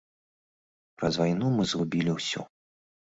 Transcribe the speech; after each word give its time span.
Праз 1.01 1.13
вайну 1.23 1.53
мы 1.59 1.63
згубілі 1.75 2.11
ўсё. 2.19 2.41